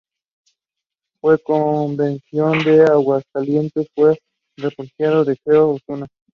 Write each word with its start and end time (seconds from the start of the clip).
En 1.21 1.29
la 1.31 1.37
Convención 1.37 2.63
de 2.65 2.85
Aguascalientes 2.85 3.85
fue 3.93 4.17
representado 4.57 5.03
por 5.25 5.25
Gregorio 5.53 5.69
Osuna. 5.85 6.07